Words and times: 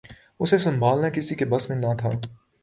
اسے 0.39 0.57
سنبھالنا 0.57 1.09
کسی 1.09 1.35
کے 1.35 1.45
بس 1.45 1.69
میں 1.69 1.77
نہ 1.77 1.93
تھا 1.99 2.09